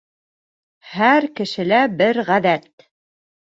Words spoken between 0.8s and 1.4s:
Һәр